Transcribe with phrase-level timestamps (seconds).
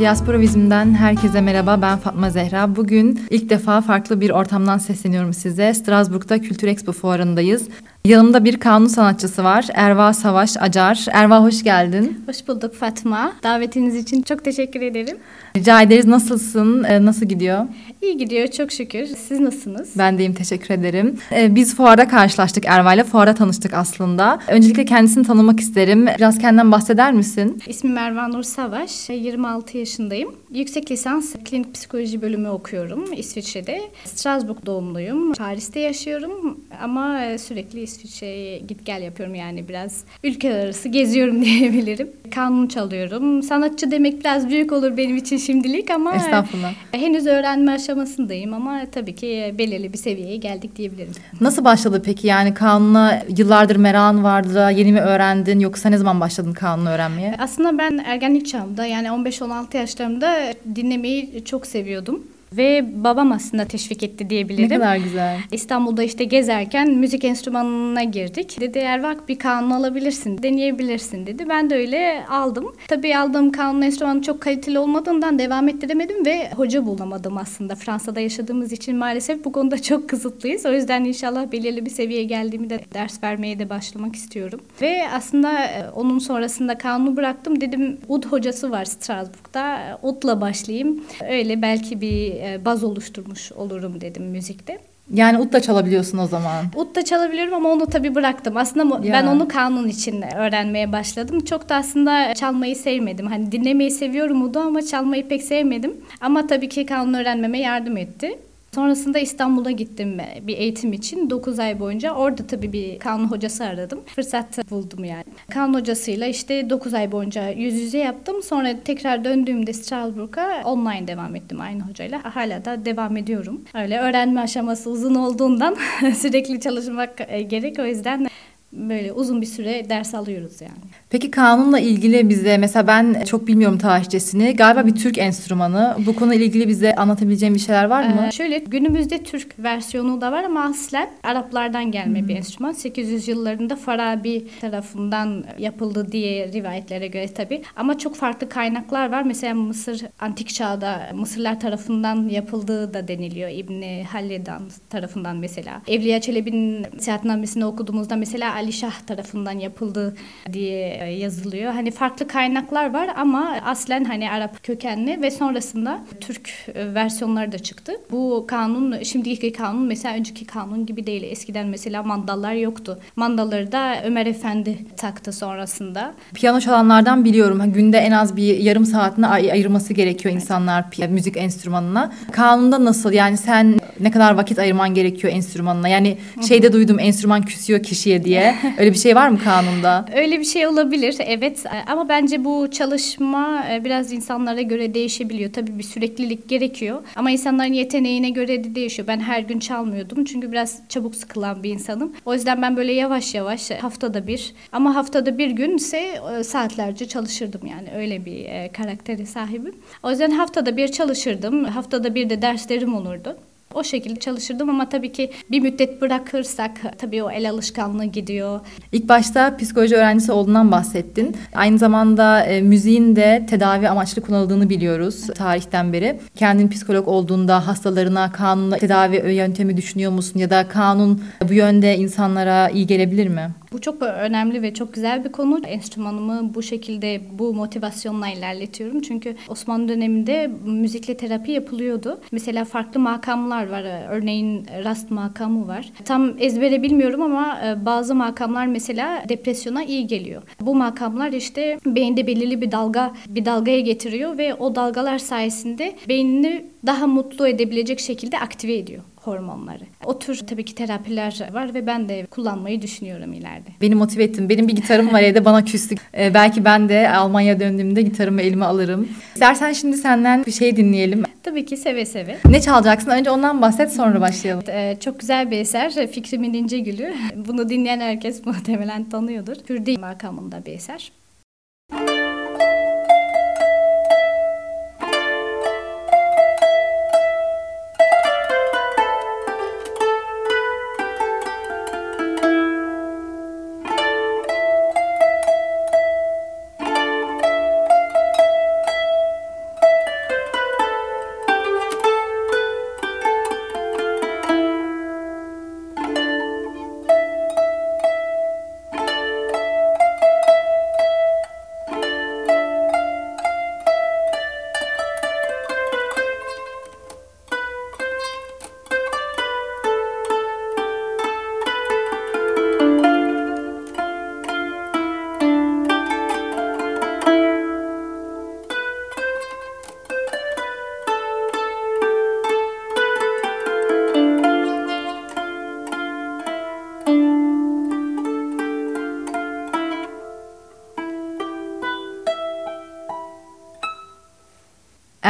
[0.00, 1.82] Diaspora Vizim'den herkese merhaba.
[1.82, 2.76] Ben Fatma Zehra.
[2.76, 5.74] Bugün ilk defa farklı bir ortamdan sesleniyorum size.
[5.74, 7.68] Strasbourg'da Kültür Expo fuarındayız.
[8.04, 9.66] Yanımda bir kanun sanatçısı var.
[9.74, 11.06] Erva Savaş Acar.
[11.12, 12.24] Erva hoş geldin.
[12.26, 13.32] Hoş bulduk Fatma.
[13.42, 15.16] Davetiniz için çok teşekkür ederim.
[15.56, 16.06] Rica ederiz.
[16.06, 16.84] Nasılsın?
[16.84, 17.66] Ee, nasıl gidiyor?
[18.02, 19.06] İyi gidiyor çok şükür.
[19.06, 19.90] Siz nasılsınız?
[19.98, 21.18] Ben deyim teşekkür ederim.
[21.32, 23.04] Ee, biz fuarda karşılaştık Erva ile.
[23.04, 24.38] Fuarda tanıştık aslında.
[24.48, 26.06] Öncelikle kendisini tanımak isterim.
[26.18, 27.62] Biraz kendinden bahseder misin?
[27.66, 29.10] İsmim Mervan Nur Savaş.
[29.10, 30.34] 26 yaşındayım.
[30.54, 33.80] Yüksek lisans klinik psikoloji bölümü okuyorum İsviçre'de.
[34.04, 35.32] Strasbourg doğumluyum.
[35.32, 42.10] Paris'te yaşıyorum ama sürekli İsviçre'ye git gel yapıyorum yani biraz ülkeler arası geziyorum diyebilirim.
[42.34, 43.42] Kanun çalıyorum.
[43.42, 46.72] Sanatçı demek biraz büyük olur benim için şimdilik ama Estağfurullah.
[46.92, 51.12] henüz öğrenme aşamasındayım ama tabii ki belirli bir seviyeye geldik diyebilirim.
[51.40, 52.26] Nasıl başladı peki?
[52.26, 57.34] Yani kanuna yıllardır merakın vardı da yeni mi öğrendin yoksa ne zaman başladın kanunu öğrenmeye?
[57.38, 60.36] Aslında ben ergenlik çağımda yani 15-16 yaşlarımda
[60.74, 62.24] dinlemeyi çok seviyordum.
[62.56, 64.70] Ve babam aslında teşvik etti diyebilirim.
[64.70, 65.38] Ne kadar güzel.
[65.52, 68.60] İstanbul'da işte gezerken müzik enstrümanına girdik.
[68.60, 71.48] Dedi eğer bak bir kanun alabilirsin, deneyebilirsin dedi.
[71.48, 72.74] Ben de öyle aldım.
[72.88, 77.74] Tabii aldığım kanun enstrümanı çok kaliteli olmadığından devam ettiremedim ve hoca bulamadım aslında.
[77.74, 80.66] Fransa'da yaşadığımız için maalesef bu konuda çok kısıtlıyız.
[80.66, 84.60] O yüzden inşallah belirli bir seviyeye geldiğimi de ders vermeye de başlamak istiyorum.
[84.82, 87.60] Ve aslında e, onun sonrasında kanunu bıraktım.
[87.60, 89.78] Dedim ud hocası var Strasbourg'da.
[90.02, 91.04] Ud'la başlayayım.
[91.30, 94.78] Öyle belki bir e, baz oluşturmuş olurum dedim müzikte.
[95.14, 96.64] Yani ut da çalabiliyorsun o zaman.
[96.76, 98.56] Ut da çalabiliyorum ama onu tabii bıraktım.
[98.56, 99.12] Aslında Ya.
[99.12, 101.40] ben onu kanun için öğrenmeye başladım.
[101.44, 103.26] Çok da aslında çalmayı sevmedim.
[103.26, 105.96] Hani dinlemeyi seviyorum udu ama çalmayı pek sevmedim.
[106.20, 108.38] Ama tabii ki kanun öğrenmeme yardım etti.
[108.74, 112.12] Sonrasında İstanbul'a gittim bir eğitim için 9 ay boyunca.
[112.12, 114.00] Orada tabii bir kanun hocası aradım.
[114.06, 115.24] Fırsat buldum yani.
[115.50, 118.42] Kanun hocasıyla işte 9 ay boyunca yüz yüze yaptım.
[118.42, 122.34] Sonra tekrar döndüğümde Strasbourg'a online devam ettim aynı hocayla.
[122.34, 123.64] Hala da devam ediyorum.
[123.74, 125.76] Öyle öğrenme aşaması uzun olduğundan
[126.14, 127.78] sürekli çalışmak e, gerek.
[127.78, 128.26] O yüzden
[128.72, 130.90] böyle uzun bir süre ders alıyoruz yani.
[131.10, 134.56] Peki kanunla ilgili bize mesela ben çok bilmiyorum tarihçesini.
[134.56, 135.96] Galiba bir Türk enstrümanı.
[136.06, 138.26] Bu konuyla ilgili bize anlatabileceğin bir şeyler var mı?
[138.28, 142.72] Ee, şöyle günümüzde Türk versiyonu da var ama aslen Araplardan gelme bir enstrüman.
[142.72, 147.62] 800 yıllarında Farabi tarafından yapıldı diye rivayetlere göre tabii.
[147.76, 149.22] Ama çok farklı kaynaklar var.
[149.22, 153.50] Mesela Mısır antik çağda Mısırlar tarafından yapıldığı da deniliyor.
[153.50, 155.82] İbni Halledan tarafından mesela.
[155.88, 160.16] Evliya Çelebi'nin seyahatnamesini okuduğumuzda mesela Ali Şah tarafından yapıldı
[160.52, 161.72] diye yazılıyor.
[161.72, 167.58] Hani farklı kaynaklar var ama aslen hani Arap kökenli ve sonrasında Türk e, versiyonları da
[167.58, 167.92] çıktı.
[168.10, 171.22] Bu kanun şimdiki kanun mesela önceki kanun gibi değil.
[171.22, 173.00] Eskiden mesela mandallar yoktu.
[173.16, 176.12] Mandalları da Ömer Efendi taktı sonrasında.
[176.34, 177.72] Piyano çalanlardan biliyorum.
[177.72, 182.12] Günde en az bir yarım saatini ay- ayırması gerekiyor insanlar pi- müzik enstrümanına.
[182.32, 183.12] Kanunda nasıl?
[183.12, 185.88] Yani sen ne kadar vakit ayırman gerekiyor enstrümanına?
[185.88, 186.16] Yani
[186.48, 188.54] şeyde duydum enstrüman küsüyor kişiye diye.
[188.78, 190.04] Öyle bir şey var mı kanunda?
[190.16, 190.89] Öyle bir şey olabilir
[191.20, 195.52] evet ama bence bu çalışma e, biraz insanlara göre değişebiliyor.
[195.52, 199.08] Tabii bir süreklilik gerekiyor ama insanların yeteneğine göre de değişiyor.
[199.08, 202.12] Ben her gün çalmıyordum çünkü biraz çabuk sıkılan bir insanım.
[202.24, 207.66] O yüzden ben böyle yavaş yavaş haftada bir ama haftada bir günse e, saatlerce çalışırdım
[207.66, 209.74] yani öyle bir e, karaktere sahibim.
[210.02, 211.64] O yüzden haftada bir çalışırdım.
[211.64, 213.36] Haftada bir de derslerim olurdu.
[213.74, 218.60] O şekilde çalışırdım ama tabii ki bir müddet bırakırsak tabii o el alışkanlığı gidiyor.
[218.92, 221.36] İlk başta psikoloji öğrencisi olduğundan bahsettin.
[221.54, 226.20] Aynı zamanda e, müziğin de tedavi amaçlı kullanıldığını biliyoruz tarihten beri.
[226.36, 230.40] Kendin psikolog olduğunda hastalarına kanunla tedavi yöntemi düşünüyor musun?
[230.40, 233.50] Ya da kanun bu yönde insanlara iyi gelebilir mi?
[233.72, 235.60] Bu çok önemli ve çok güzel bir konu.
[235.66, 239.00] Enstrümanımı bu şekilde bu motivasyonla ilerletiyorum.
[239.00, 242.20] Çünkü Osmanlı döneminde müzikle terapi yapılıyordu.
[242.32, 243.84] Mesela farklı makamlar var.
[244.10, 245.92] Örneğin rast makamı var.
[246.04, 250.42] Tam ezbere bilmiyorum ama e, bazı makamlar mesela depresyona iyi geliyor.
[250.60, 256.64] Bu makamlar işte beyinde belirli bir dalga bir dalgaya getiriyor ve o dalgalar sayesinde beynini
[256.86, 259.84] daha mutlu edebilecek şekilde aktive ediyor hormonları.
[260.04, 263.70] O tür tabii ki terapiler var ve ben de kullanmayı düşünüyorum ileride.
[263.80, 264.48] Beni motive ettin.
[264.48, 265.94] Benim bir gitarım var evde bana küstü.
[266.18, 269.08] Ee, belki ben de Almanya döndüğümde gitarımı elime alırım.
[269.34, 271.22] İstersen şimdi senden bir şey dinleyelim.
[271.42, 272.36] Tabii ki seve seve.
[272.48, 273.10] Ne çalacaksın?
[273.10, 274.64] Önce ondan bahset sonra başlayalım.
[274.68, 276.06] Ee, çok güzel bir eser.
[276.06, 277.14] Fikrimin İnce Gülü.
[277.36, 279.56] Bunu dinleyen herkes muhtemelen tanıyordur.
[279.66, 281.12] Kürdi makamında bir eser.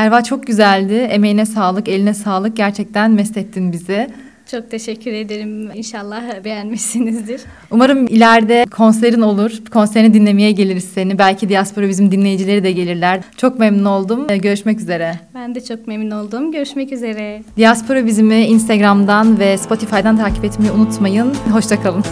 [0.01, 0.95] Erva çok güzeldi.
[0.95, 2.57] Emeğine sağlık, eline sağlık.
[2.57, 4.11] Gerçekten mest ettin bizi.
[4.51, 5.71] Çok teşekkür ederim.
[5.75, 7.41] İnşallah beğenmişsinizdir.
[7.71, 9.51] Umarım ileride konserin olur.
[9.71, 11.19] Konserini dinlemeye geliriz seni.
[11.19, 13.21] Belki diaspora bizim dinleyicileri de gelirler.
[13.37, 14.27] Çok memnun oldum.
[14.31, 15.15] Ee, Görüşmek üzere.
[15.35, 16.53] Ben de çok memnun oldum.
[16.53, 17.43] Görüşmek üzere.
[17.57, 21.35] Diaspora bizimi Instagram'dan ve Spotify'dan takip etmeyi unutmayın.
[21.53, 22.05] Hoşçakalın.